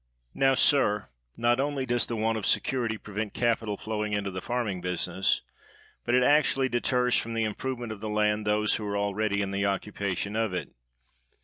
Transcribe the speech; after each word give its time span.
Now, 0.33 0.55
sir, 0.55 1.09
not 1.37 1.59
only 1.59 1.85
does 1.85 2.07
the 2.07 2.15
want 2.15 2.35
of 2.35 2.47
security 2.47 2.97
prevent 2.97 3.35
capital 3.35 3.77
flowing 3.77 4.13
into 4.13 4.31
the 4.31 4.41
farming 4.41 4.81
busi 4.81 5.15
ness, 5.15 5.41
but 6.05 6.15
it 6.15 6.23
actually 6.23 6.69
deters 6.69 7.15
from 7.19 7.35
the 7.35 7.43
improve 7.43 7.77
ment 7.77 7.91
of 7.91 7.99
the 7.99 8.09
land 8.09 8.47
those 8.47 8.77
who 8.77 8.85
are 8.87 8.97
already 8.97 9.43
in 9.43 9.51
the 9.51 9.67
occupation 9.67 10.35
of 10.35 10.55
it. 10.55 10.69